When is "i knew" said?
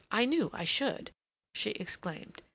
0.11-0.49